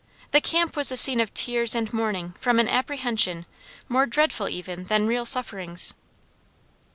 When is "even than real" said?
4.49-5.27